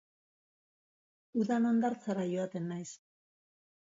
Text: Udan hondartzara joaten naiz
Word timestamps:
Udan 1.41 1.67
hondartzara 1.71 2.23
joaten 2.31 2.65
naiz 2.71 2.89